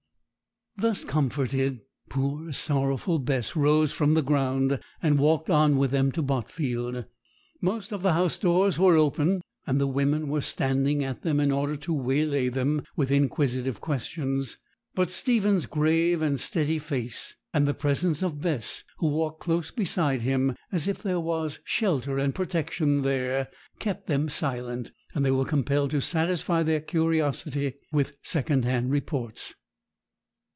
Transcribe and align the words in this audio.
Thus 0.77 1.03
comforted, 1.03 1.81
poor 2.09 2.51
sorrowful 2.53 3.19
Bess 3.19 3.55
rose 3.55 3.91
from 3.91 4.15
the 4.15 4.23
ground, 4.23 4.79
and 5.03 5.19
walked 5.19 5.47
on 5.47 5.77
with 5.77 5.91
them 5.91 6.11
to 6.13 6.23
Botfield. 6.23 7.05
Most 7.61 7.91
of 7.91 8.01
the 8.01 8.13
house 8.13 8.39
doors 8.39 8.79
were 8.79 8.95
open, 8.95 9.41
and 9.67 9.79
the 9.79 9.85
women 9.85 10.27
were 10.27 10.41
standing 10.41 11.03
at 11.03 11.21
them 11.21 11.39
in 11.39 11.51
order 11.51 11.75
to 11.75 11.93
waylay 11.93 12.49
them 12.49 12.81
with 12.95 13.11
inquisitive 13.11 13.79
questions; 13.79 14.57
but 14.95 15.11
Stephen's 15.11 15.67
grave 15.67 16.23
and 16.23 16.39
steady 16.39 16.79
face, 16.79 17.35
and 17.53 17.67
the 17.67 17.75
presence 17.75 18.23
of 18.23 18.41
Bess, 18.41 18.83
who 18.97 19.07
walked 19.07 19.39
close 19.41 19.69
beside 19.69 20.23
him, 20.23 20.55
as 20.71 20.87
if 20.87 21.03
there 21.03 21.19
was 21.19 21.59
shelter 21.63 22.17
and 22.17 22.33
protection 22.33 23.03
there, 23.03 23.49
kept 23.77 24.07
them 24.07 24.29
silent; 24.29 24.91
and 25.13 25.23
they 25.23 25.31
were 25.31 25.45
compelled 25.45 25.91
to 25.91 26.01
satisfy 26.01 26.63
their 26.63 26.81
curiosity 26.81 27.73
with 27.91 28.17
secondhand 28.23 28.89
reports. 28.89 29.53